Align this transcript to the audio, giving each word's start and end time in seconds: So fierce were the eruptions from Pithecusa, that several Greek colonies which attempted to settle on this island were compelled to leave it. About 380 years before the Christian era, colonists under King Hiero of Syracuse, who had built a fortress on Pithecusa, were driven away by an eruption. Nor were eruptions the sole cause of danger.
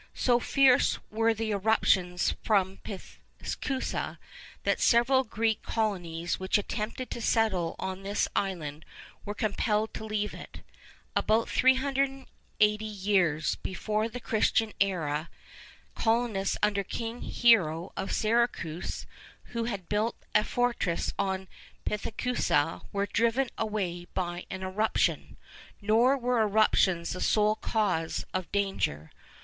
So 0.15 0.39
fierce 0.39 0.97
were 1.11 1.31
the 1.31 1.51
eruptions 1.51 2.33
from 2.41 2.77
Pithecusa, 2.77 4.17
that 4.63 4.81
several 4.81 5.23
Greek 5.23 5.61
colonies 5.61 6.39
which 6.39 6.57
attempted 6.57 7.11
to 7.11 7.21
settle 7.21 7.75
on 7.77 8.01
this 8.01 8.27
island 8.35 8.83
were 9.25 9.35
compelled 9.35 9.93
to 9.93 10.03
leave 10.03 10.33
it. 10.33 10.61
About 11.15 11.49
380 11.49 12.27
years 12.83 13.57
before 13.57 14.09
the 14.09 14.19
Christian 14.19 14.73
era, 14.79 15.29
colonists 15.93 16.57
under 16.63 16.83
King 16.83 17.21
Hiero 17.21 17.93
of 17.95 18.11
Syracuse, 18.11 19.05
who 19.53 19.65
had 19.65 19.87
built 19.87 20.15
a 20.33 20.43
fortress 20.43 21.13
on 21.19 21.47
Pithecusa, 21.85 22.81
were 22.91 23.05
driven 23.05 23.51
away 23.55 24.05
by 24.15 24.47
an 24.49 24.63
eruption. 24.63 25.37
Nor 25.79 26.17
were 26.17 26.41
eruptions 26.41 27.11
the 27.11 27.21
sole 27.21 27.53
cause 27.57 28.25
of 28.33 28.51
danger. 28.51 29.11